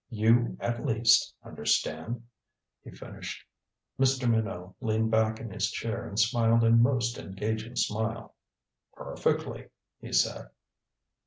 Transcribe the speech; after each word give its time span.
"You, 0.09 0.57
at 0.59 0.83
least, 0.83 1.31
understand," 1.43 2.23
he 2.83 2.89
finished. 2.89 3.45
Mr. 3.99 4.27
Minot 4.27 4.73
leaned 4.81 5.11
back 5.11 5.39
in 5.39 5.51
his 5.51 5.69
chair 5.69 6.07
and 6.09 6.19
smiled 6.19 6.63
a 6.63 6.71
most 6.71 7.19
engaging 7.19 7.75
smile. 7.75 8.33
"Perfectly," 8.93 9.69
he 9.99 10.11
said. 10.11 10.49